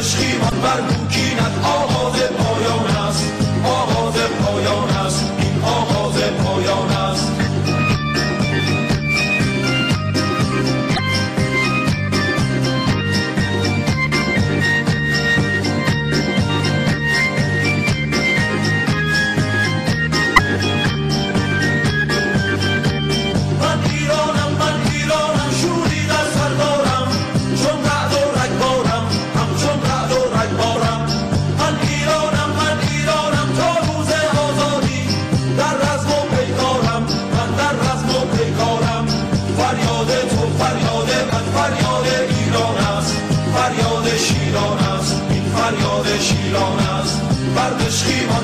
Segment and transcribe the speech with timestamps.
[0.00, 1.64] بر دشخیمان بر بوکینت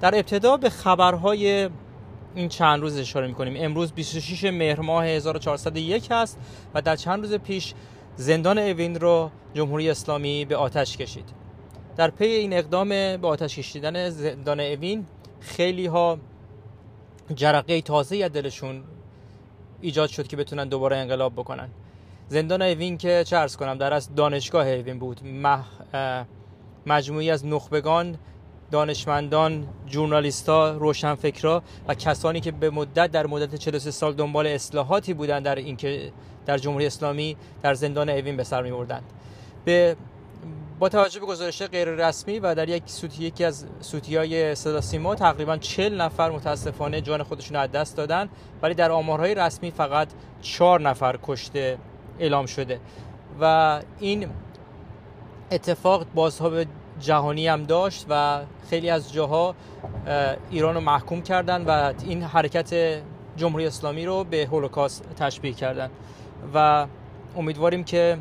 [0.00, 1.70] در ابتدا به خبرهای
[2.34, 3.54] این چند روز اشاره می‌کنیم.
[3.56, 6.38] امروز 26 مهر ماه 1401 است
[6.74, 7.74] و در چند روز پیش
[8.16, 11.28] زندان اوین رو جمهوری اسلامی به آتش کشید.
[11.96, 15.06] در پی این اقدام به آتش کشیدن زندان اوین
[15.40, 16.18] خیلی ها
[17.34, 18.82] جرقه تازه از دلشون
[19.80, 21.68] ایجاد شد که بتونن دوباره انقلاب بکنن.
[22.28, 25.64] زندان اوین که چه کنم در از دانشگاه اوین بود مح...
[26.86, 28.18] مجموعی از نخبگان
[28.70, 35.44] دانشمندان جورنالیستا روشنفکرا و کسانی که به مدت در مدت 43 سال دنبال اصلاحاتی بودند
[35.44, 36.12] در اینکه
[36.46, 39.02] در جمهوری اسلامی در زندان اوین به سر می‌بردند.
[39.64, 39.96] به
[40.78, 45.14] با توجه به گزارش غیر رسمی و در یک سوتی یکی از سوتی‌های صدا سیما
[45.14, 48.28] تقریبا 40 نفر متاسفانه جان خودشون از دست دادن
[48.62, 50.08] ولی در آمارهای رسمی فقط
[50.42, 51.78] 4 نفر کشته
[52.18, 52.80] اعلام شده.
[53.40, 54.28] و این
[55.50, 56.64] اتفاق بازها
[57.00, 58.40] جهانی هم داشت و
[58.70, 59.54] خیلی از جاها
[60.50, 63.00] ایران رو محکوم کردن و این حرکت
[63.36, 65.90] جمهوری اسلامی رو به هولوکاست تشبیه کردن.
[66.54, 66.86] و
[67.36, 68.18] امیدواریم که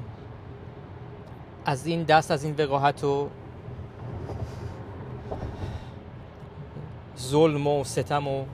[1.65, 3.29] از این دست از این وقاحت و
[7.19, 8.45] ظلم و ستم و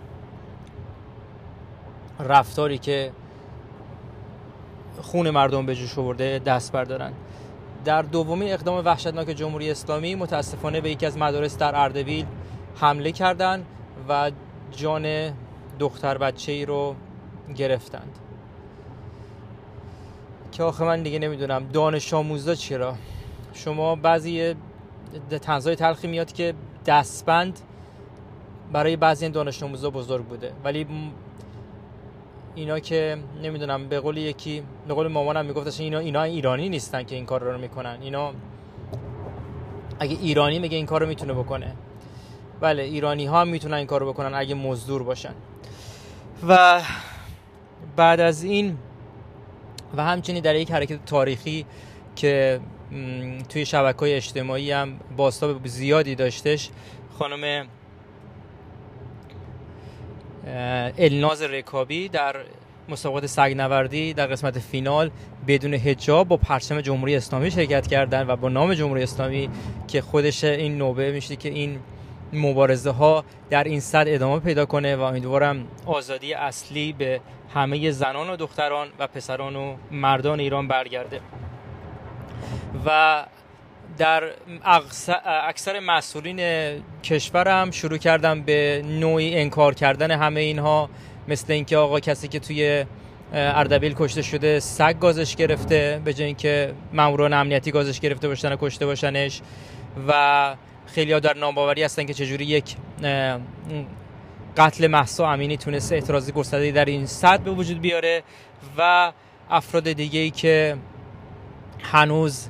[2.20, 3.12] رفتاری که
[5.02, 7.14] خون مردم به جوش آورده دست بردارن.
[7.86, 12.26] در دومین اقدام وحشتناک جمهوری اسلامی متاسفانه به یکی از مدارس در اردبیل
[12.76, 13.66] حمله کردند
[14.10, 14.32] و
[14.72, 15.34] جان
[15.80, 16.96] دختر بچه ای رو
[17.56, 18.20] گرفتند.
[20.52, 22.96] که آخه من دیگه نمی‌دونم دانش آموزا چرا؟
[23.54, 24.56] شما بعضی
[25.42, 26.54] تنزای تلخی میاد که
[26.86, 27.60] دستبند
[28.72, 30.88] برای بعضی دانش آموزا بزرگ بوده ولی
[32.56, 37.16] اینا که نمی‌دونم به قول یکی به قول مامانم میگفتش اینا اینا ایرانی نیستن که
[37.16, 37.98] این کار رو می‌کنن.
[38.02, 38.34] اینا
[40.00, 41.76] اگه ایرانی میگه این کار رو می‌تونه بکنه؟
[42.62, 45.34] بله ایرانی ها می‌تونن این کار رو بکنن اگه مزدور باشن.
[46.48, 46.82] و
[47.96, 48.78] بعد از این
[49.98, 51.66] و همچنین در یک حرکت تاریخی
[52.16, 52.60] که
[53.50, 56.70] توی شبکه های اجتماعی هم باستاب زیادی داشتش
[57.20, 57.68] خانم
[60.98, 62.36] الناز رکابی در
[62.90, 65.12] مسابقات سگنوردی در قسمت فینال
[65.48, 69.50] بدون هجاب با پرچم جمهوری اسلامی شرکت کردن و با نام جمهوری اسلامی
[69.88, 71.80] که خودش این نوبه میشه که این
[72.34, 77.22] مبارزه ها در این صد ادامه پیدا کنه و امیدوارم آزادی اصلی به
[77.54, 81.20] همه زنان و دختران و پسران و مردان ایران برگرده.
[82.86, 83.26] و
[83.98, 84.24] در
[85.26, 86.40] اکثر مسئولین
[87.04, 90.90] کشورم شروع کردم به نوعی انکار کردن همه اینها
[91.28, 92.86] مثل اینکه آقا کسی که توی
[93.34, 98.58] اردبیل کشته شده سگ گازش گرفته به جای اینکه ماموران امنیتی گازش گرفته باشن و
[98.62, 99.42] کشته باشنش.
[100.08, 100.56] و
[100.88, 102.76] خیلی ها در ناباوری هستن که چجوری یک
[104.58, 108.24] قتل محسا امینی تونسته اعتراضی گسترده در این صد به وجود بیاره.
[108.78, 109.12] و
[109.50, 110.78] افراد دیگه ای که
[111.84, 112.48] هنوز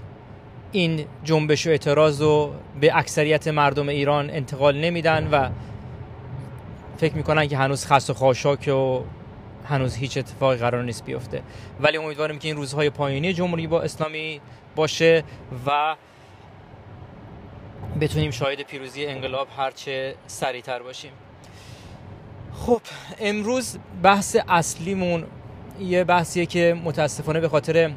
[0.73, 5.49] این جنبش و اعتراض رو به اکثریت مردم ایران انتقال نمیدن و
[6.97, 8.99] فکر می‌کنن که هنوز خست و خاشاک و
[9.67, 11.41] هنوز هیچ اتفاقی قرار نیست بیفته.
[11.79, 14.41] ولی امیدوارم که این روزهای پایانی جمهوری با اسلامی
[14.75, 15.23] باشه
[15.65, 15.95] و
[18.01, 21.11] بتونیم شاهد پیروزی انقلاب هرچه سریعتر باشیم.
[22.53, 22.81] خب
[23.19, 25.25] امروز بحث اصلیمون
[25.79, 27.91] یه بحثیه که متاسفانه به خاطر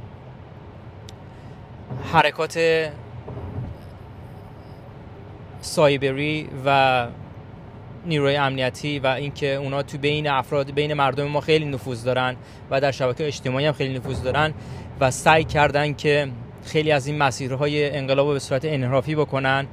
[2.05, 2.59] حرکات
[5.61, 7.07] سایبری و
[8.07, 12.37] نیروی امنیتی و اینکه اونا تو بین افراد بین مردم ما خیلی نفوذ دارن
[12.71, 14.55] و در شبکه اجتماعی هم خیلی نفوذ دارن
[15.01, 16.29] و سعی کردن که
[16.65, 19.67] خیلی از این مسیرهای انقلاب رو به صورت انحرافی بکنن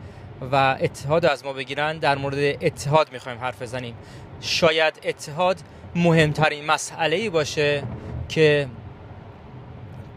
[0.52, 3.96] و اتحاد از ما بگیرن در مورد اتحاد می‌خوایم حرف بزنیم.
[4.42, 5.58] شاید اتحاد
[5.96, 7.84] مهمترین مسئله ای باشه
[8.30, 8.68] که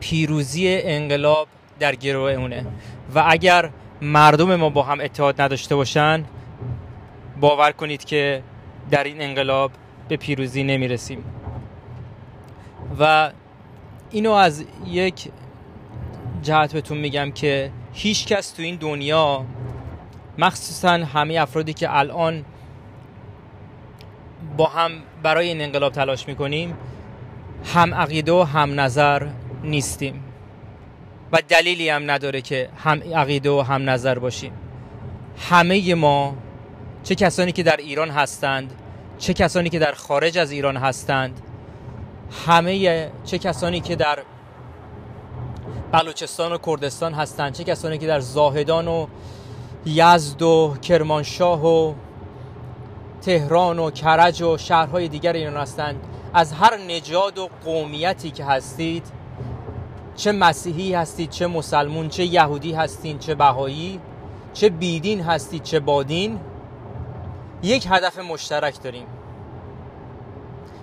[0.00, 2.66] پیروزی انقلاب در گروه اونه.
[3.14, 3.70] و اگر
[4.02, 6.24] مردم ما با هم اتحاد نداشته باشن
[7.40, 8.42] باور کنید که
[8.90, 9.70] در این انقلاب
[10.08, 11.24] به پیروزی نمی‌رسیم.
[13.00, 13.30] و
[14.10, 15.28] اینو از یک
[16.42, 19.44] جهت بهتون میگم که هیچ کس تو این دنیا
[20.38, 22.44] مخصوصا همه افرادی که الان
[24.56, 24.90] با هم
[25.22, 26.76] برای این انقلاب تلاش می‌کنیم
[27.74, 29.26] هم عقیده و هم نظر
[29.62, 30.22] نیستیم.
[31.32, 34.52] و دلیلی هم نداره که هم عقیده و هم نظر باشیم.
[35.38, 36.36] همه ما
[37.02, 38.72] چه کسانی که در ایران هستند
[39.18, 41.40] چه کسانی که در خارج از ایران هستند
[42.46, 44.18] همه چه کسانی که در
[45.92, 49.06] بلوچستان و کردستان هستند چه کسانی که در زاهدان و
[49.86, 51.94] یزد و کرمانشاه و
[53.22, 56.00] تهران و کرج و شهرهای دیگر ایران هستند.
[56.34, 59.06] از هر نژاد و قومیتی که هستید
[60.16, 64.00] چه مسیحی هستید چه مسلمون چه یهودی هستید چه بهایی
[64.56, 66.40] چه بیدین هستید چه بادین.
[67.62, 69.06] یک هدف مشترک داریم.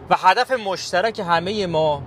[0.10, 2.02] و هدف مشترک همه ما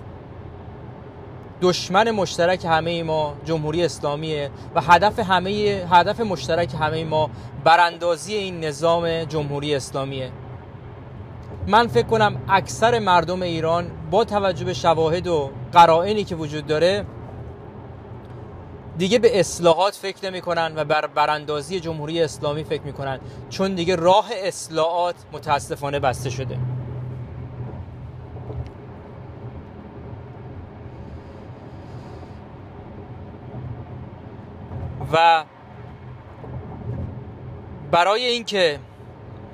[1.62, 4.50] دشمن مشترک همه ما جمهوری اسلامیه.
[4.75, 5.50] و هدف همه
[5.90, 7.30] هدف مشترک همه ما
[7.64, 10.30] براندازی این نظام جمهوری اسلامیه.
[11.66, 17.04] من فکر کنم اکثر مردم ایران با توجه به شواهد و قرائنی که وجود داره
[18.98, 23.74] دیگه به اصلاحات فکر نمی کنن و بر براندازی جمهوری اسلامی فکر می کنن چون
[23.74, 26.58] دیگه راه اصلاحات متاسفانه بسته شده.
[35.12, 35.44] و
[37.90, 38.78] برای اینکه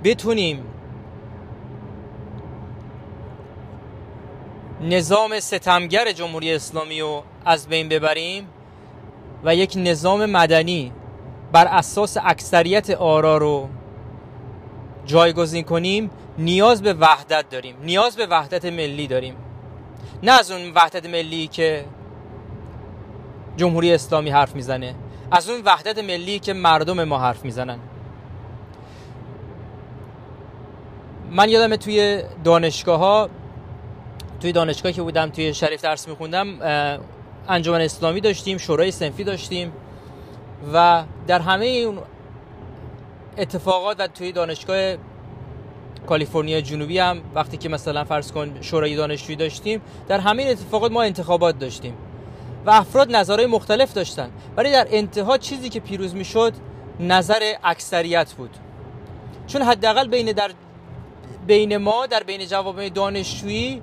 [0.05, 0.65] بتونیم
[4.81, 8.49] نظام ستمگر جمهوری اسلامی رو از بین ببریم
[9.45, 10.93] و یک نظام مدنی
[11.53, 13.69] بر اساس اکثریت آرا رو
[15.07, 19.35] جایگزین کنیم نیاز به وحدت داریم نیاز به وحدت ملی داریم.
[20.23, 21.85] نه از اون وحدت ملی که
[23.57, 24.95] جمهوری اسلامی حرف می‌زنه
[25.31, 27.79] از اون وحدت ملی که مردم ما حرف می‌زنن.
[31.31, 33.29] من یادم توی دانشگاه ها
[34.41, 36.59] توی دانشگاهی که بودم توی شریف درس میخوندم
[37.49, 39.73] انجمن اسلامی داشتیم شورای سنفی داشتیم
[40.75, 41.99] و در همه اون
[43.39, 44.97] اتفاقات و توی دانشگاه
[46.07, 51.03] کالیفرنیا جنوبی هم وقتی که مثلا فرض کن شورای دانشجویی داشتیم در همه اتفاقات ما
[51.03, 51.95] انتخابات داشتیم
[52.67, 54.31] و افراد نظرهای مختلف داشتن.
[54.57, 56.53] ولی در انتها چیزی که پیروز می‌شد
[57.01, 58.57] نظر اکثریت بود.
[59.47, 60.51] چون حداقل بین در
[61.47, 63.83] بین ما در بین جواب دانشجویی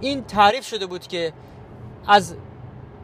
[0.00, 1.32] این تعریف شده بود که
[2.06, 2.34] از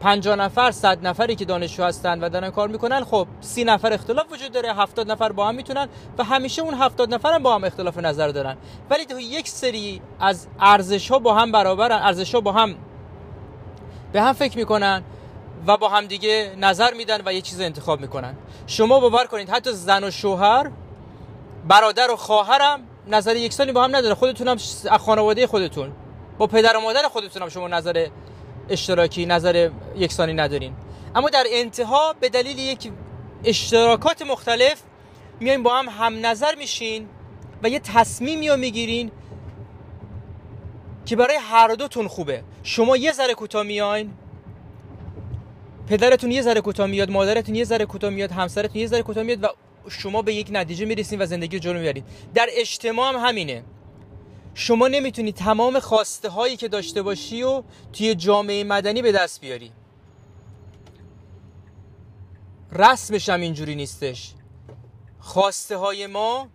[0.01, 4.31] 50 نفر 100 نفری که دانشجو هستن و دارن کار می‌کنن خب 30 نفر اختلاف
[4.31, 7.63] وجود داره 70 نفر با هم می‌تونن و همیشه اون 70 نفر هم با هم
[7.63, 8.57] اختلاف نظر دارن.
[8.89, 12.75] ولی تو یک سری از ارزش ها با هم برابرن ارزش ها با هم
[14.11, 15.03] به هم فکر می‌کنن
[15.67, 18.35] و با هم دیگه نظر میدن و یه چیز انتخاب می‌کنن.
[18.67, 20.71] شما باور کنید حتی زن و شوهر
[21.67, 24.15] برادر و خواهرم نظر یکسانی با هم نداره.
[24.15, 24.57] خودتون هم
[24.91, 25.91] از خانواده خودتون.
[26.37, 28.07] با پدر و مادر خودتون هم شما نظر
[28.71, 30.73] اشتراکی نظر یکسانی ندارین.
[31.15, 32.91] اما در انتها به دلیل یک
[33.43, 34.81] اشتراکات مختلف
[35.39, 37.07] میایم با هم هم نظر میشین
[37.63, 39.11] و یه تصمیمی رو می‌گیرین
[41.05, 42.43] که برای هر دوتون خوبه.
[42.63, 44.13] شما یه ذره کوتاه میاین
[45.87, 49.43] پدرتون یه ذره کوتاه میاد مادرتون یه ذره کوتاه میاد همسرتون یه ذره کوتاه میاد
[49.43, 49.47] و
[49.89, 53.63] شما به یک نتیجه می‌رسین و زندگی رو جلو می‌برید در اجتماع هم همینه.
[54.61, 57.63] شما نمی‌تونی تمام خواسته هایی که داشته باشی و
[57.93, 59.71] توی جامعه مدنی به دست بیاری.
[62.71, 64.33] رسمش هم اینجوری نیستش.
[65.19, 66.47] خواسته های ما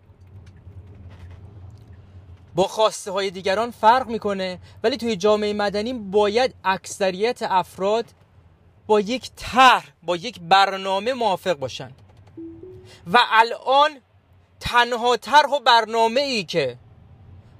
[2.54, 8.04] با خواسته های دیگران فرق می‌کنه ولی توی جامعه مدنی باید اکثریت افراد
[8.86, 11.90] با یک طرح با یک برنامه موافق باشن.
[13.12, 13.90] و الان
[14.60, 16.78] تنها طرح و برنامه ای که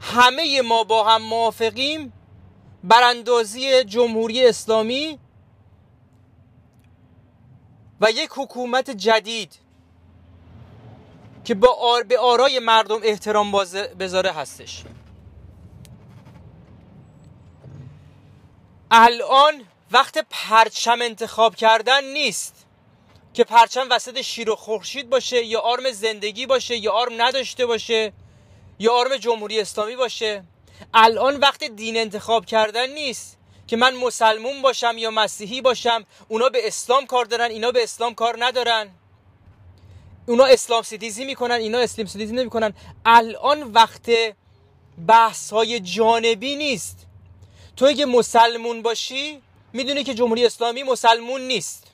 [0.00, 2.12] همه ما با هم موافقیم.
[2.85, 5.19] براندازی جمهوری اسلامی
[8.00, 9.53] و یک حکومت جدید
[11.45, 12.03] که با آر...
[12.03, 13.53] به آرای مردم احترام
[13.99, 14.85] بذاره هستش.
[18.91, 22.67] الان وقت پرچم انتخاب کردن نیست
[23.35, 28.12] که پرچم وسط شیر و خورشید باشه یا آرم زندگی باشه یا آرم نداشته باشه.
[28.78, 30.45] یا آرم جمهوری اسلامی باشه.
[30.95, 36.66] الان وقت دین انتخاب کردن نیست که من مسلمون باشم یا مسیحی باشم اونا به
[36.66, 38.90] اسلام کار دارن اینا به اسلام کار ندارن.
[40.26, 42.75] اونا اسلام ستیزی می‌کنن اینا اسلام ستیزی نمی‌کنن.
[43.04, 44.11] الان وقت
[45.06, 47.06] بحث های جانبی نیست.
[47.76, 49.42] تو اگه مسلمون باشی
[49.73, 51.85] می‌دونی که جمهوری اسلامی مسلمون نیست.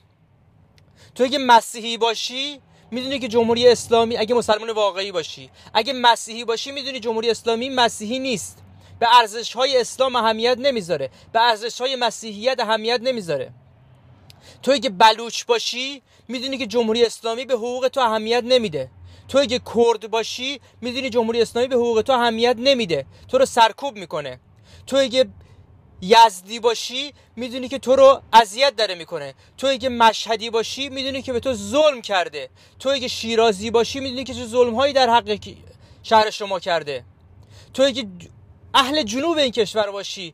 [1.15, 2.61] تو اگه مسیحی باشی
[2.93, 8.19] می‌دونی که جمهوری اسلامی اگه مسلمان واقعی باشی اگه مسیحی باشی می‌دونی جمهوری اسلامی مسیحی
[8.19, 8.57] نیست.
[8.99, 11.09] به ارزش های اسلام اهمیت نمی‌ذاره.
[11.31, 13.51] به ارزش های مسیحیت اهمیت نمی‌ذاره.
[14.63, 18.89] تو اگه بلوچ باشی می‌دونی که جمهوری اسلامی به حقوق تو اهمیت نمیده.
[19.27, 23.05] تو اگه کرد باشی می‌دونی جمهوری اسلامی به حقوق تو اهمیت نمیده.
[23.27, 24.39] تو رو سرکوب می‌کنه.
[24.87, 25.25] تو اگه
[26.03, 29.33] یزدی باشی می‌دونی که تو رو اذیت داره می‌کنه.
[29.57, 32.49] تو اگه مشهدی باشی می‌دونی که به تو ظلم کرده.
[32.79, 35.39] تو اگه شیرازی باشی می‌دونی که چه ظلم هایی در حق
[36.03, 37.03] شهر شما کرده.
[37.73, 38.07] تو اگه
[38.73, 40.33] اهل جنوب این کشور باشی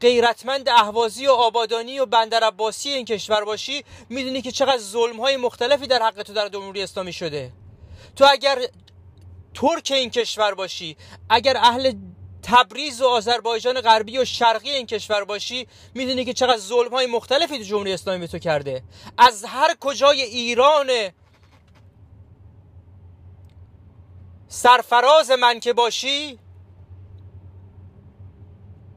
[0.00, 5.36] غیرتمند اهوازی و آبادانی و بندر عباسی این کشور باشی می‌دونی که چقدر ظلم های
[5.36, 7.52] مختلفی در حق تو در جمهوری اسلامی شده.
[8.16, 8.58] تو اگر
[9.54, 10.96] ترک این کشور باشی
[11.30, 11.92] اگر اهل
[12.46, 17.58] تبریز و آذربایجان غربی و شرقی این کشور باشی می‌دونی که چقدر ظلم های مختلفی
[17.58, 18.82] تو جمهوری اسلامی به تو کرده.
[19.18, 20.90] از هر کجای ایران
[24.48, 26.38] سرفراز من که باشی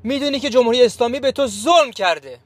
[0.04, 2.40] می‌دونی که جمهوری اسلامی به تو ظلم کرده.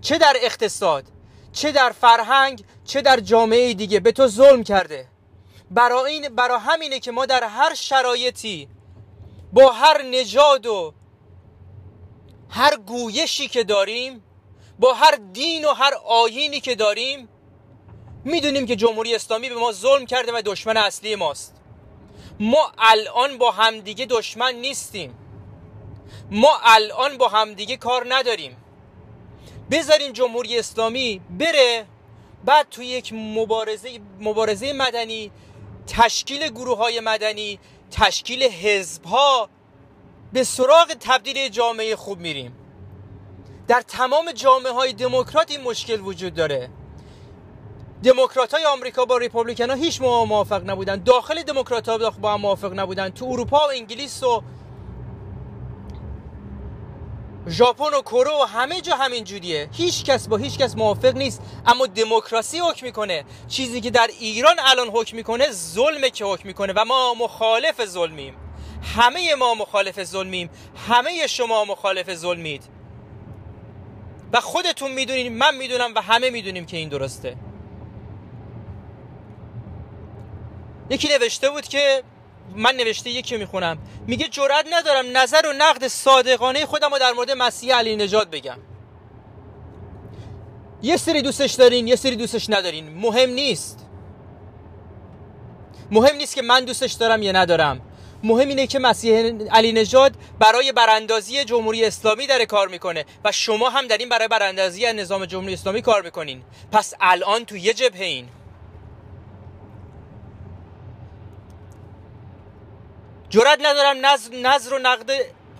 [0.00, 1.04] چه در اقتصاد
[1.52, 5.08] چه در فرهنگ چه در جامعه دیگه به تو ظلم کرده.
[5.70, 8.68] برای این برای همینه که ما در هر شرایطی
[9.52, 10.94] با هر نژاد و
[12.50, 14.22] هر گویشی که داریم
[14.78, 17.28] با هر دین و هر آیینی که داریم
[18.24, 21.54] می‌دونیم که جمهوری اسلامی به ما ظلم کرده و دشمن اصلی ماست.
[22.40, 25.14] ما الان با همدیگه دشمن نیستیم.
[26.30, 28.56] ما الان با همدیگه کار نداریم.
[29.70, 31.86] بذارین جمهوری اسلامی بره
[32.44, 35.30] بعد توی یک مبارزه مبارزه مدنی
[35.86, 37.58] تشکیل گروه های مدنی
[37.90, 39.48] تشکیل حزب ها
[40.32, 42.56] به سراغ تبدیل جامعه خوب میریم.
[43.68, 46.70] در تمام جامعه های دموکرات این مشکل وجود داره.
[48.02, 51.02] دموکرات های آمریکا با ریپابلیکن ها هیچ موافق نبودن.
[51.02, 53.08] داخل دموکرات ها با هم موافق نبودن.
[53.08, 54.42] تو اروپا و انگلیس و
[57.48, 59.68] ژاپن و کره و همه جا همین جوریه.
[59.72, 63.24] هیچ کس با هیچ کس موافق نیست اما دموکراسی حکم می‌کنه.
[63.48, 68.34] چیزی که در ایران الان حکم می‌کنه ظلمه که حکم می‌کنه و ما مخالف ظلمیم.
[68.96, 70.50] همه ما مخالف ظلمیم.
[70.88, 72.64] همه شما مخالف ظلمید.
[74.32, 77.36] و خودتون می‌دونین من می‌دونم و همه می‌دونیم که این درسته.
[80.90, 82.02] یکی نوشته بود که
[82.56, 83.78] من نوشته یکی می‌خونم.
[84.06, 88.58] میگه جرأت ندارم نظر و نقد صادقانه خودم رو در مورد مسیح علی نجات بگم.
[90.82, 92.88] یه سری دوستش دارین یه سری دوستش ندارین.
[92.88, 93.86] مهم نیست.
[95.90, 97.80] مهم نیست که من دوستش دارم یا ندارم.
[98.22, 103.70] مهم اینه که مسیح علی نژاد برای براندازی جمهوری اسلامی داره کار می‌کنه و شما
[103.70, 106.42] هم در این برای براندازی نظام جمهوری اسلامی کار می‌کنین
[106.72, 108.28] پس الان تو یه جبهه این.
[113.30, 115.10] جرات ندارم نظر, نظر و نقد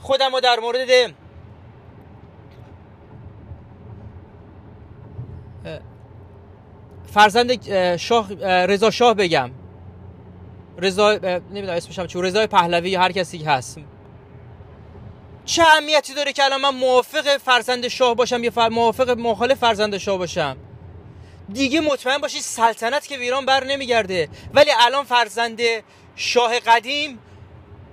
[0.01, 1.15] خودم رو در مورد
[7.15, 8.35] فرزند شاه
[8.67, 9.51] رضا شاه بگم.
[10.79, 13.79] رضا نمی‌دونم اسمش هم چی رضا پهلوی یا هر کسی هست.
[15.45, 20.19] چه اهمیتی داره که الان من موافق فرزند شاه باشم یا موافق مخالف فرزند شاه
[20.19, 20.57] باشم؟
[21.53, 24.29] دیگه مطمئن باشید سلطنت که ایران بر نمیگرده.
[24.55, 25.61] ولی الان فرزند
[26.17, 27.19] شاه قدیم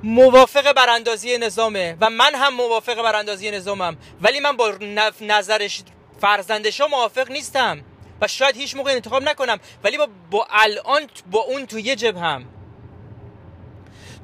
[0.04, 3.98] موافق براندازی نظامه و من هم موافق براندازی نظامم.
[4.22, 4.74] ولی من با
[5.22, 5.84] نظرش
[6.22, 7.84] فرزند شاه موافق نیستم.
[8.22, 9.60] و شاید هیچ موقع انتخاب نکنم.
[9.84, 11.02] ولی با, با الان
[11.32, 12.46] با اون تو یه جبه هم.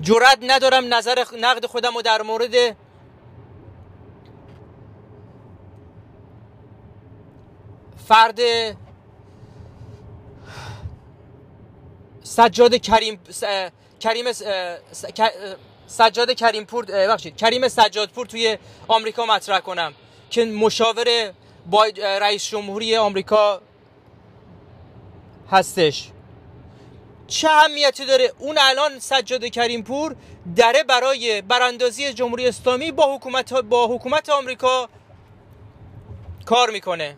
[0.02, 2.76] جرأت ندارم نظر نقد خودم رو در مورد
[8.08, 8.40] فرد
[12.24, 13.20] سجاد کریم
[14.04, 14.26] کریم
[15.88, 19.94] سجاد کریم پور بخشید کریم سجادپور توی آمریکا مطرح کنم
[20.30, 21.34] که مشاور
[21.66, 21.86] با
[22.22, 23.62] رئیس جمهوری آمریکا
[25.52, 26.10] هستش.
[27.28, 30.16] چه اهمیتی داره؟ اون الان سجاد کریم پور
[30.56, 34.90] دره برای براندازی جمهوری اسلامی با حکومت با حکومت آمریکا
[36.46, 37.18] کار می‌کنه.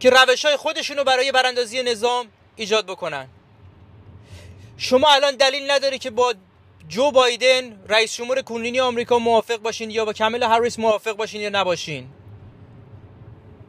[0.00, 2.26] که روش های خودشون رو برای براندازی نظام
[2.56, 3.28] ایجاد بکنن.
[4.82, 6.34] شما الان دلیل نداره که با
[6.88, 11.48] جو بایدن رئیس جمهور کنونی آمریکا موافق باشین یا با کامل هریس موافق باشین یا
[11.48, 12.08] نباشین؟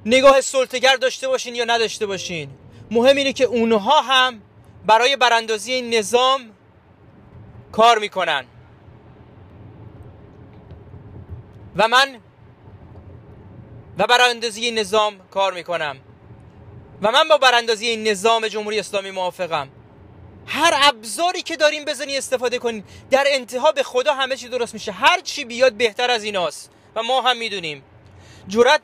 [0.05, 2.49] نگاه سلطگر داشته باشین یا نداشته باشین؟
[2.91, 4.41] مهم اینه که اونها هم
[4.85, 6.41] برای براندازی این نظام
[7.71, 8.45] کار می‌کنن.
[11.75, 12.19] و من
[13.97, 15.97] و براندازی این نظام کار می‌کنم.
[17.01, 19.69] و من با براندازی این نظام جمهوری اسلامی موافقم.
[20.47, 24.91] هر ابزاری که داریم بزنی استفاده کنین در انتها به خدا همه چی درست میشه.
[24.91, 26.71] هر چی بیاد بهتر از ایناست.
[26.95, 27.83] و ما هم می‌دونیم.
[28.47, 28.81] جرأت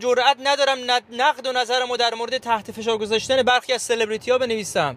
[0.00, 0.78] جرأت ندارم
[1.12, 4.96] نقد و نظرمو در مورد تحت فشار گذاشتن برخی از سلبریتی ها بنویسم.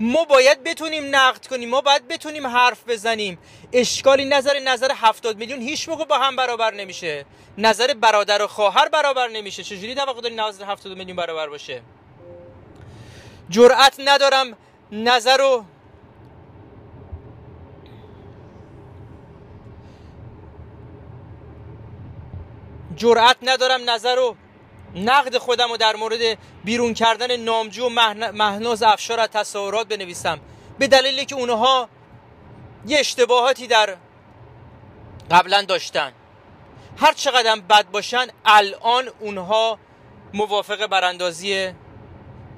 [0.00, 1.68] ما باید بتونیم نقد کنیم.
[1.68, 3.38] ما باید بتونیم حرف بزنیم.
[3.72, 7.24] اشکالی نظر نظر هفتاد میلیون هیچ موقع با هم برابر نمیشه.
[7.58, 9.62] نظر برادر و خواهر برابر نمیشه.
[9.64, 11.82] چجوری توقع داری نظر هفتاد میلیون برابر باشه؟
[13.50, 14.56] جرأت ندارم
[14.92, 15.64] نظر و
[22.96, 24.36] جرأت ندارم نظر و
[24.94, 27.88] نقد خودم رو در مورد بیرون کردن نامجو و
[28.32, 30.40] مهناز افشار از تصورات بنویسم.
[30.78, 31.88] به دلیلی که اونها
[32.86, 33.96] یه اشتباهاتی در
[35.30, 36.12] قبلا داشتن.
[36.96, 39.78] هر چقدر بد باشن الان اونها
[40.34, 41.72] موافق براندازی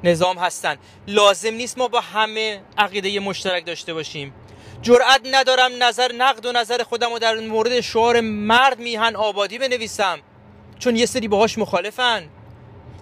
[0.05, 0.77] نظام هستن.
[1.07, 4.35] لازم نیست ما با همه عقیده مشترک داشته باشیم.
[4.83, 10.19] جرأت ندارم نظر نقد و نظر خودم رو در مورد شعار مرد میهن آبادی بنویسم.
[10.79, 12.29] چون یه سری باهاش مخالفن.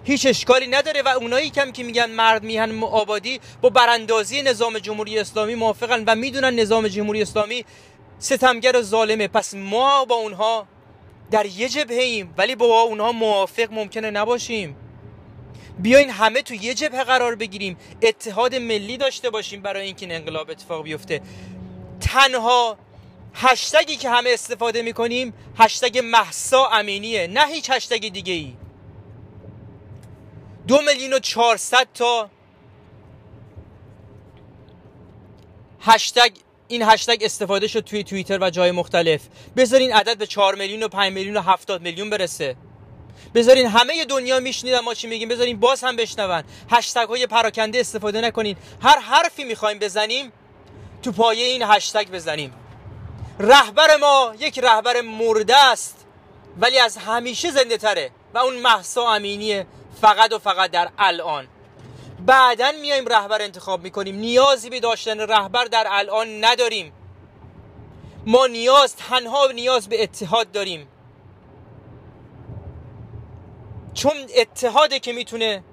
[0.03, 5.19] هیچ اشکالی نداره و اونایی کم که میگن مرد میهن آبادی با براندازی نظام جمهوری
[5.19, 7.65] اسلامی موافقن و می‌دونن نظام جمهوری اسلامی
[8.19, 9.27] ستمگر و ظالمه.
[9.27, 10.67] پس ما با اونها
[11.31, 14.75] در یه جبهه ایم ولی با اونها موافق ممکنه نباشیم.
[15.79, 17.77] بیاین همه تو یه جبهه قرار بگیریم.
[18.01, 21.21] اتحاد ملی داشته باشیم برای اینکه این انقلاب اتفاق بیفته.
[22.01, 22.77] تنها
[23.33, 28.53] هشتگی که همه استفاده می‌کنیم هشتگ محسا امینیه نه هیچ هشتگ دیگه ای
[30.67, 32.29] دو میلیون و چهارصد تا
[35.81, 36.31] هشتگ
[36.67, 39.21] این هشتگ استفاده شد توی توییتر و جای مختلف.
[39.57, 42.55] بذارین عدد به 4 میلیون و 5 میلیون و 70 میلیون برسه.
[43.35, 45.29] بذارین همه دنیا میشنیدن ما چی میگیم.
[45.29, 46.43] بذارین باز هم بشنون.
[46.71, 48.57] هشتگ های پراکنده استفاده نکنین.
[48.81, 50.31] هر حرفی می‌خوایم بزنیم
[51.03, 52.53] تو پایه این هشتگ بزنیم.
[53.39, 56.05] رهبر ما یک رهبر مرده است
[56.57, 59.67] ولی از همیشه زنده تره و اون محسا امینیه
[60.01, 61.47] فقط و فقط در الان.
[62.25, 64.15] بعدا میایم رهبر انتخاب می‌کنیم.
[64.15, 66.93] نیازی به داشتن رهبر در الان نداریم.
[68.25, 70.87] ما نیاز تنها نیاز به اتحاد داریم.
[73.99, 75.63] چون اتحاده که می‌تونه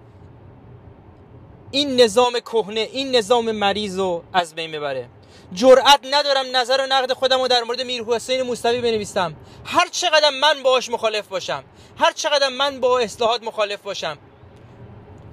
[1.71, 5.09] این نظام کهنه این نظام مریض رو از بین ببره.
[5.53, 9.37] جرأت ندارم نظر و نقد خودم رو در مورد میر حسین موسوی بنویسم.
[9.65, 11.65] هر چقدر من باهاش مخالف باشم
[11.99, 14.19] هر چقدر من با اصلاحات مخالف باشم.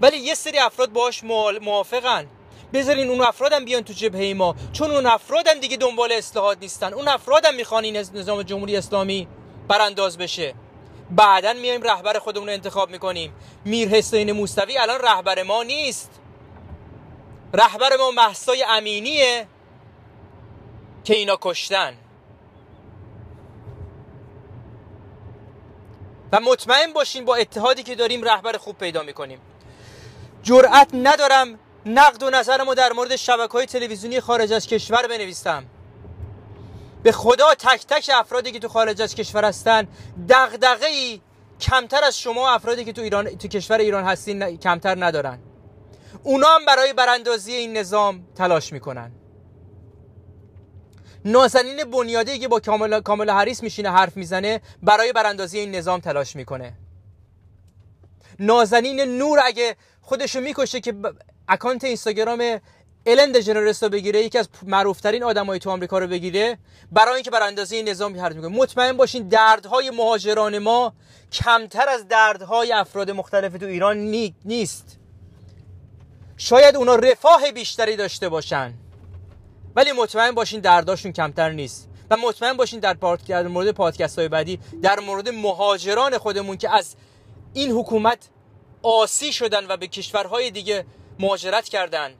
[0.01, 1.23] ولی یه سری افراد باهاش
[1.61, 2.27] موافقن.
[2.73, 4.55] بذارین اون افرادم بیان تو جبهه ما.
[4.73, 6.93] چون اون افرادم دیگه دنبال اصلاحات نیستن.
[6.93, 9.27] اون افرادم می‌خوان این نظام جمهوری اسلامی
[9.67, 10.53] برانداز بشه.
[11.15, 13.33] بعدا میایم رهبر خودمون رو انتخاب می‌کنیم.
[13.65, 16.11] میر حسین موسوی الان رهبر ما نیست.
[17.53, 19.47] رهبر ما محسای امینیه
[21.03, 21.97] که اینا کشتن.
[26.31, 29.39] و مطمئن باشین با اتحادی که داریم رهبر خوب پیدا می‌کنیم.
[30.43, 35.65] جرأت ندارم نقد و نظرمو در مورد شبکه های تلویزیونی خارج از کشور بنویسم.
[37.03, 39.87] به خدا تک تک افرادی که تو خارج از کشور هستن
[40.29, 41.21] دغدغه ای
[41.59, 45.39] کمتر از شما افرادی که تو ایران تو کشور ایران هستین کمتر ندارن.
[46.23, 49.11] اونا هم برای براندازی این نظام تلاش می‌کنن.
[51.25, 56.35] نازنین بنیادی که با کامل کامل هریس میشینه حرف می‌زنه برای براندازی این نظام تلاش
[56.35, 56.73] می‌کنه.
[58.39, 60.93] نازنین نور اگه خودشو می‌کشه که
[61.47, 62.61] اکانت اینستاگرام
[63.05, 66.57] الن دژنرس رو بگیره یکی از معروفترین آدمای تو آمریکا رو بگیره.
[66.91, 68.57] برای اینکه براندازی این نظام حرف می‌کنه.
[68.57, 70.93] مطمئن باشین دردهای مهاجران ما
[71.31, 73.97] کمتر از دردهای افراد مختلف تو ایران
[74.45, 74.97] نیست.
[76.37, 78.73] شاید اونا رفاه بیشتری داشته باشن.
[79.75, 81.89] ولی مطمئن باشین درداشون کمتر نیست.
[82.09, 82.93] و مطمئن باشین در,
[83.27, 86.95] در مورد پادکست های بعدی در مورد مهاجران خودمون که از
[87.53, 88.29] این حکومت
[88.83, 90.85] آسی شدن و به کشورهای دیگه
[91.19, 92.11] مهاجرت کردن.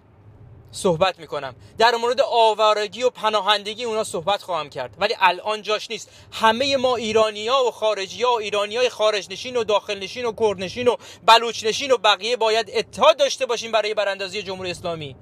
[0.74, 1.56] صحبت می‌کنم.
[1.78, 4.96] در مورد آوارگی و پناهندگی اونا صحبت خواهم کرد.
[5.00, 6.10] ولی الان جاش نیست.
[6.32, 10.26] همه ما ایرانی ها و خارجی ها و ایرانی های خارج نشین و داخل نشین
[10.26, 14.72] و کرد نشین و بلوچ نشین و بقیه باید اتحاد داشته باشیم برای براندازی جمهوری
[14.72, 15.16] اسلامی.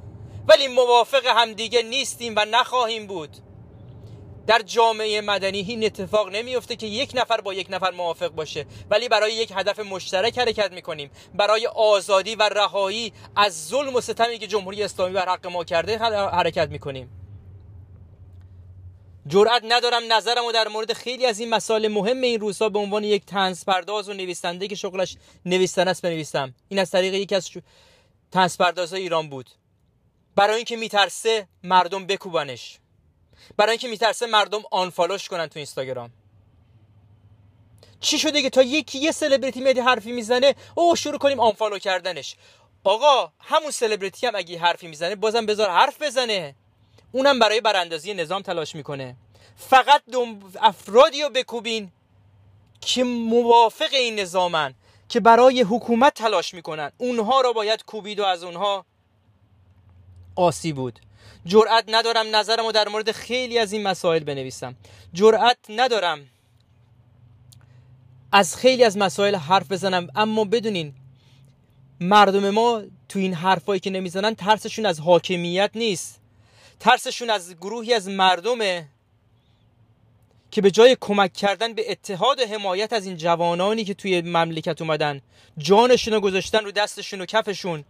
[0.47, 3.29] ولی موافق همدیگه نیستیم و نخواهیم بود.
[4.51, 8.65] در جامعه مدنی این اتفاق نمیفته که یک نفر با یک نفر موافق باشه.
[8.89, 11.11] ولی برای یک هدف مشترک حرکت می‌کنیم.
[11.33, 15.97] برای آزادی و رهایی از ظلم و ستمی که جمهوری اسلامی بر حق ما کرده
[15.97, 17.09] حرکت می‌کنیم.
[19.27, 23.03] جرأت ندارم نظرم و در مورد خیلی از این مسائل مهم این روزها به عنوان
[23.03, 26.53] یک تنز پرداز و نویسنده که شغلش نوشتن است بنویسم.
[26.67, 27.49] این از طریق یکی از
[28.31, 29.49] تنز پردازهای ایران بود.
[30.35, 32.80] برای اینکه میترسه مردم بکوبنش.
[33.57, 36.09] برای اینکه میترسه مردم آنفالوش کنن تو اینستاگرام.
[37.99, 42.35] چی شده که تا یکی یه سلبریتی میاد حرفی می‌زنه؟ او شروع کنیم آنفالو کردنش.
[42.83, 46.55] آقا همون سلبریتی هم اگه حرفی می‌زنه بازم بذار حرف بزنه.
[47.11, 49.15] اونم برای براندازی نظام تلاش می‌کنه.
[49.55, 50.03] فقط
[50.61, 51.91] افرادی رو بکوبین
[52.81, 54.73] که موافق این نظامن
[55.09, 56.91] که برای حکومت تلاش می‌کنن.
[56.97, 58.85] اونها رو باید کوبید و از اونها
[60.35, 60.99] آسی بود.
[61.45, 64.75] جرأت ندارم نظرم رو در مورد خیلی از این مسائل بنویسم.
[65.13, 66.19] جرأت ندارم
[68.31, 70.93] از خیلی از مسائل حرف بزنم اما بدونین
[71.99, 76.21] مردم ما تو این حرفایی که نمی‌زنن ترسشون از حاکمیت نیست.
[76.79, 78.87] ترسشون از گروهی از مردمه
[80.51, 84.81] که به جای کمک کردن به اتحاد و حمایت از این جوانانی که توی مملکت
[84.81, 85.21] اومدن
[85.57, 87.83] جانشون رو گذاشتن رو دستشون و کفشون.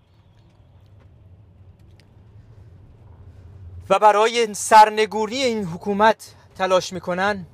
[3.92, 7.46] و برای سرنگونی این حکومت تلاش می‌کنن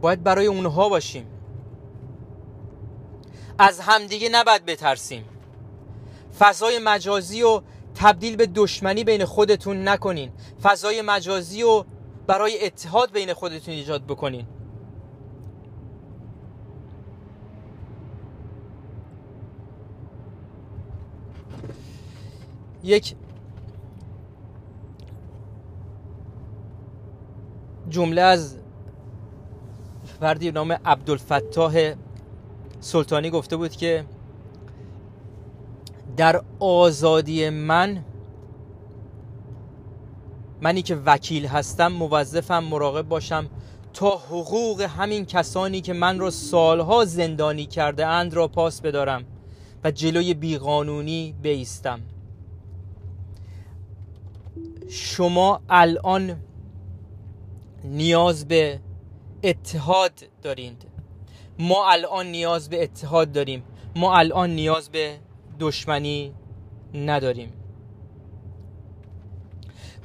[0.00, 1.26] باید برای اونها باشیم.
[3.58, 5.24] از همدیگه نباید بترسیم.
[6.38, 7.60] فضای مجازی و
[7.94, 10.32] تبدیل به دشمنی بین خودتون نکنین.
[10.62, 11.84] فضای مجازی و
[12.26, 14.46] برای اتحاد بین خودتون ایجاد بکنین.
[22.82, 23.14] یک
[27.88, 28.56] جمله از
[30.20, 31.94] فردی نام عبدالفتاح
[32.80, 34.04] سلطانی گفته بود که
[36.16, 38.04] در آزادی من
[40.60, 43.46] منی که وکیل هستم موظفم مراقب باشم
[43.94, 49.24] تا حقوق همین کسانی که من را سالها زندانی کرده اند را پاس بدارم
[49.84, 52.00] و جلوی بیقانونی بیستم.
[54.92, 56.36] شما الان
[57.84, 58.80] نیاز به
[59.44, 60.86] اتحاد دارید.
[61.58, 63.62] ما الان نیاز به اتحاد داریم.
[63.96, 65.18] ما الان نیاز به
[65.60, 66.34] دشمنی
[66.94, 67.52] نداریم.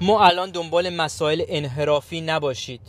[0.02, 2.82] ما الان دنبال مسائل انحرافی نباشید.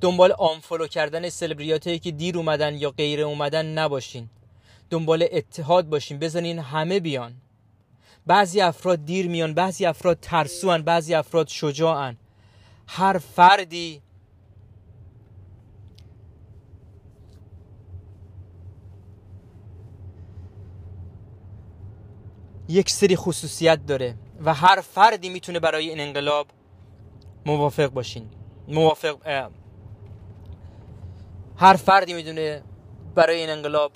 [0.00, 4.30] دنبال آنفولو کردن سلبریات که دیر اومدن یا غیر اومدن نباشین.
[4.90, 6.18] دنبال اتحاد باشین.
[6.18, 7.32] بزنین همه بیان.
[8.26, 12.16] بعضی افراد دیر میان بعضی افراد ترسوان بعضی افراد شجاعن
[12.86, 14.02] هر فردی
[22.68, 26.46] یک سری خصوصیت داره و هر فردی می‌تونه برای این انقلاب
[27.46, 28.28] موافق باشین.
[28.68, 29.16] موافق
[31.56, 32.62] هر فردی می‌دونه
[33.14, 33.92] برای این انقلاب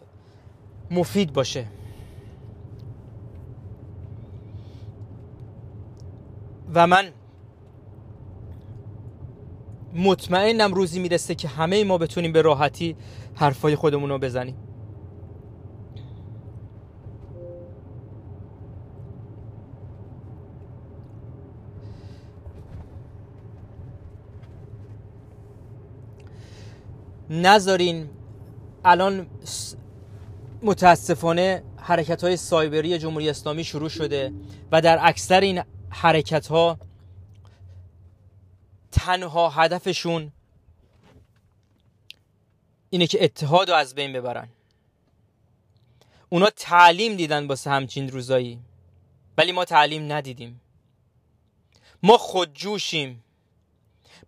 [0.91, 1.67] مفید باشه.
[6.77, 7.11] و من
[9.95, 12.97] مطمئنم روزی می‌رسه که همه ما بتونیم به راحتی
[13.35, 14.55] حرفای خودمون رو بزنیم.
[27.31, 28.09] نذارین
[28.85, 29.27] الان
[30.63, 34.33] متاسفانه حرکت های سایبری جمهوری اسلامی شروع شده
[34.73, 36.79] و در اکثر این حرکت ها
[38.91, 40.33] تنها هدفشون
[42.91, 44.49] اینه که اتحاد رو از بین ببرن.
[46.29, 48.61] اونا تعلیم دیدن واسه همچین روزایی
[49.39, 50.61] ولی ما تعلیم ندیدیم.
[52.03, 53.25] ما خودجوشیم.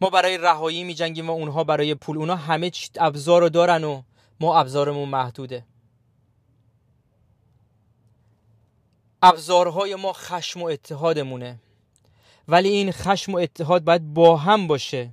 [0.00, 2.18] ما برای رهایی می جنگیم و اونها برای پول.
[2.18, 4.02] اونا همه ابزار رو دارن و
[4.40, 5.64] ما ابزارمون محدوده.
[9.22, 11.58] ابزارهای ما خشم و اتحادمونه.
[12.48, 15.10] ولی این خشم و اتحاد باید با هم باشه.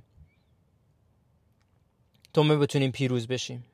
[2.32, 3.64] تا ما بتونیم پیروز بشیم.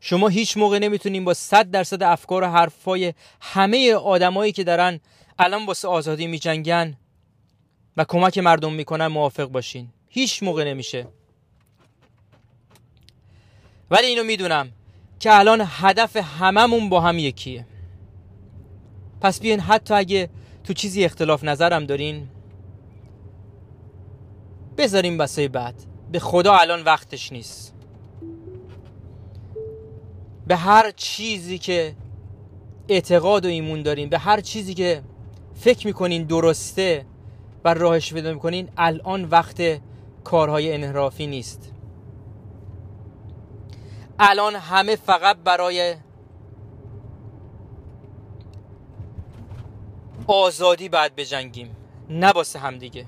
[0.00, 5.00] شما هیچ موقع نمی‌تونین با صد درصد افکار و حرفای همه آدمایی که دارن
[5.38, 6.96] الان واسه آزادی میجنگن
[7.96, 9.88] و کمک مردم می‌کنن موافق باشین.
[10.08, 11.06] هیچ موقع نمیشه.
[13.90, 14.68] ولی اینو می‌دونم
[15.20, 17.66] که الان هدف هممون با هم یکیه.
[19.20, 20.28] پس بیاین حتی اگه
[20.64, 22.28] تو چیزی اختلاف نظرم دارین
[24.78, 25.74] بذاریم بسای بعد.
[26.12, 27.74] به خدا الان وقتش نیست.
[30.46, 31.94] به هر چیزی که
[32.88, 35.02] اعتقاد و ایمون دارین به هر چیزی که
[35.54, 37.06] فکر می‌کنین درسته
[37.64, 39.62] و راهش پیدا می‌کنین الان وقت
[40.24, 41.72] کارهای انحرافی نیست.
[44.18, 45.96] الان همه فقط برای
[50.26, 51.76] آزادی باید بجنگیم
[52.10, 53.06] نه واسه همدیگه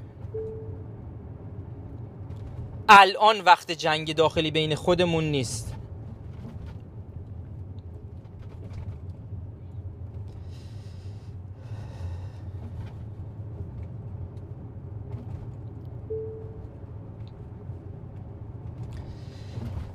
[2.88, 5.75] الان وقت جنگ داخلی بین خودمون نیست.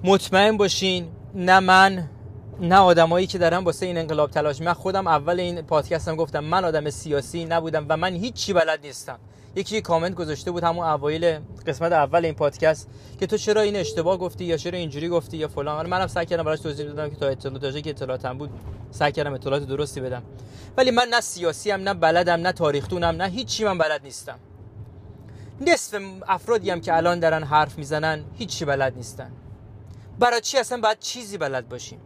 [0.06, 2.10] مطمئن باشین نه من
[2.60, 6.66] نه آدمایی که دارن واسه این انقلاب تلاش من خودم اول این پادکستم گفتم من
[6.66, 9.20] آدم سیاسی نبودم و من هیچی بلد نیستم.
[9.56, 12.90] یکی کامنت گذاشته بود همون اوایل قسمت اول این پادکست
[13.20, 15.90] که تو چرا این اشتباه گفتی یا چرا اینجوری گفتی یا فلان.
[15.90, 18.50] منم سعی کردم براش توضیح بدم که تا اطلاعاتی که اطلاعاتم بود
[18.92, 20.24] سعی کردم اطلاعات درستی بدم.
[20.78, 24.40] ولی من نه سیاسی هم نه بلدم نه تاریختونم نه هیچی من بلد نیستم.
[25.62, 29.32] نصف افرادی هم که الان دارن حرف می‌زنن هیچی بلد نیستن.
[30.20, 32.00] برای چی اصلا باید چیزی بلد باشیم؟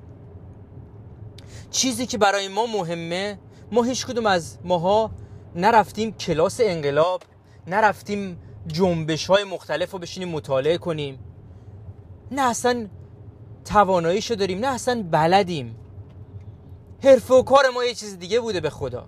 [1.72, 3.40] چیزی که برای ما مهمه
[3.72, 5.12] ما هیچ کدوم از ماها
[5.56, 7.24] نرفتیم کلاس انقلاب
[7.68, 11.20] نرفتیم جنبش های مختلف رو بشینیم مطالعه کنیم.
[12.32, 12.88] نه اصلا
[13.66, 15.76] تواناییشو داریم نه اصلا بلدیم.
[17.04, 19.08] حرف و کار ما یه چیز دیگه بوده به خدا.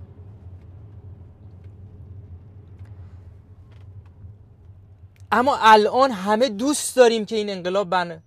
[5.31, 8.23] اما الان همه دوست داریم که این انقلاب بن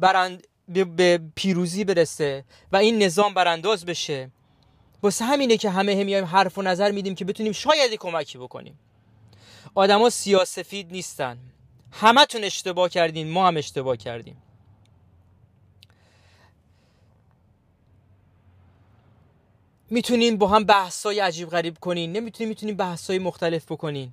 [0.00, 4.30] برند به پیروزی برسه و این نظام برانداز بشه.
[5.02, 8.78] واسه همینه که همه همیایم حرف و نظر میدیم که بتونیم شاید کمکی بکنیم.
[9.74, 11.38] آدما سیاسفید نیستن.
[11.92, 14.36] همتون اشتباه کردین ما هم اشتباه کردیم.
[19.90, 22.12] می‌تونین با هم بحثای عجیب غریب کنین.
[22.12, 24.12] نمی‌تونین می‌تونین بحثای مختلف بکنین.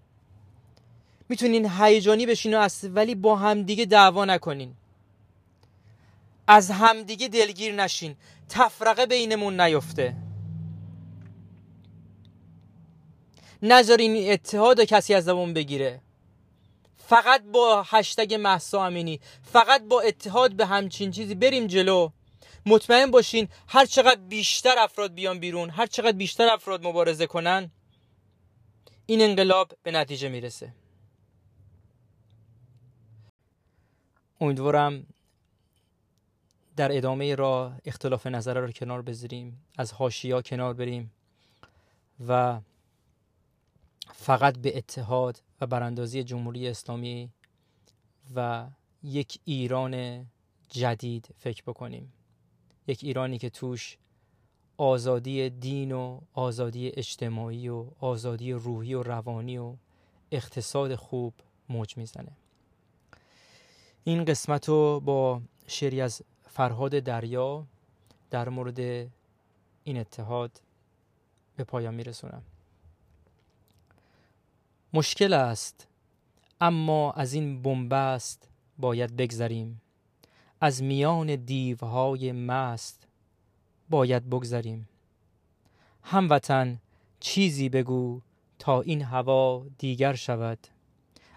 [1.30, 4.73] می‌تونین هیجانی بشین و ولی با هم دیگه دعوا نکنین.
[6.48, 8.16] از همدیگه دلگیر نشین.
[8.50, 10.16] تفرقه بینمون نیفته.
[13.62, 16.02] نذارین اتحاد کسی از زبون بگیره.
[16.98, 22.10] فقط با هشتگ محسا امینی فقط با اتحاد به همچین چیزی بریم جلو.
[22.66, 27.72] مطمئن باشین هر چقدر بیشتر افراد بیان بیرون هر چقدر بیشتر افراد مبارزه کنن
[29.06, 30.74] این انقلاب به نتیجه می‌رسه.
[34.42, 35.08] امیدوارم
[36.78, 41.12] در ادامه راه اختلاف نظر رو کنار بذاریم از هاشیا کنار بریم
[42.28, 42.62] و
[44.13, 47.30] فقط به اتحاد و براندازی جمهوری اسلامی
[48.36, 48.68] و
[49.04, 50.26] یک ایران
[50.70, 52.13] جدید فکر بکنیم.
[52.88, 53.98] یک ایرانی که توش
[54.78, 59.76] آزادی دین و آزادی اجتماعی و آزادی روحی و روانی و
[60.32, 61.34] اقتصاد خوب
[61.70, 62.32] موج می‌زنه.
[64.04, 66.22] این قسمت رو با شعری از
[66.58, 67.65] فرهاد دریا
[68.30, 68.80] در مورد
[69.84, 70.62] این اتحاد
[71.56, 72.41] به پایان میرسونم.
[74.93, 75.88] مشکل است
[76.62, 79.82] اما از این بنبست باید بگذریم.
[80.62, 83.08] از میان دیوهای مست
[83.89, 84.88] باید بگذریم.
[86.04, 86.80] هموطن
[87.20, 88.22] چیزی بگو
[88.60, 90.60] تا این هوا دیگر شود.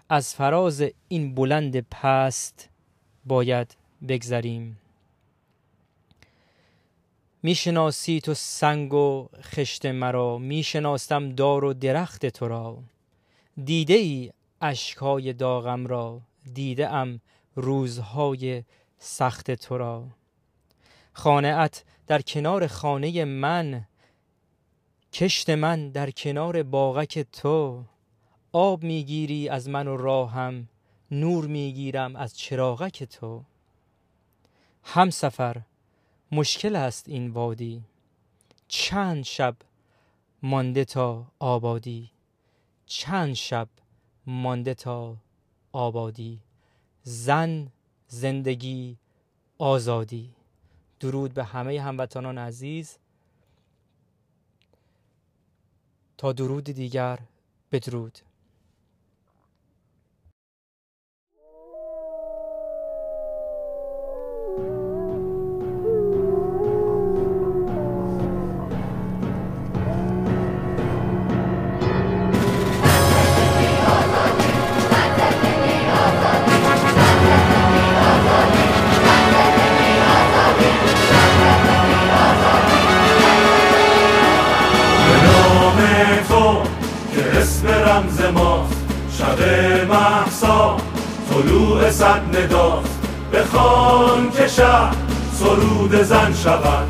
[0.09, 2.69] از فراز این بلند پست
[3.25, 3.75] باید
[4.07, 4.80] بگذریم.
[7.43, 12.77] می‌شناسی تو سنگ و خشت مرا می‌شناسم دار و درخت تو را.
[13.65, 16.21] دیده ای اشکهای داغم را
[16.53, 17.21] دیده ام
[17.55, 18.63] روزهای
[18.99, 20.07] سخت تو را.
[21.13, 23.85] خانهات در کنار خانه من
[25.13, 27.83] کشت من در کنار باغک تو.
[28.51, 30.67] آب می‌گیری از من و راهم
[31.11, 33.43] نور می‌گیرم از چراغک تو.
[34.83, 35.61] هم سفر
[36.31, 37.83] مشکل است این وادی.
[38.67, 39.55] چند شب
[40.41, 42.11] مانده تا آبادی.
[42.85, 43.67] چند شب
[44.25, 45.17] مانده تا
[45.71, 46.39] آبادی.
[47.03, 47.71] زن
[48.07, 48.97] زندگی
[49.57, 50.33] آزادی.
[50.99, 52.97] درود به همه هموطنان عزیز.
[56.17, 57.19] تا درود دیگر
[57.71, 58.19] بدرود.
[87.91, 88.73] رمز ماست.
[89.17, 89.39] شب
[89.89, 90.77] محسا
[91.29, 92.99] طلوع صد نداست.
[93.33, 94.91] بخوان که شب
[95.33, 96.87] سرود زن شود.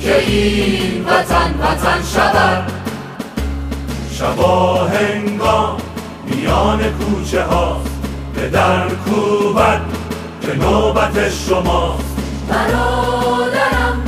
[0.00, 2.72] که این وطن وطن شود.
[4.12, 5.76] شبا هنگام
[6.26, 7.80] میان کوچه ها
[8.34, 9.80] به در کوبد
[10.42, 12.16] که نوبت شماست.
[12.48, 14.02] برادرم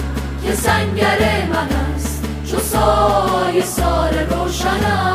[0.46, 1.18] که سنگر
[1.52, 2.24] من است.
[2.50, 5.11] چو سایه سار روشن